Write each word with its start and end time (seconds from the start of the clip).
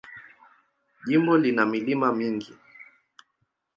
Jimbo 1.05 1.33
lina 1.41 1.63
milima 1.71 2.07
mingi. 2.19 2.53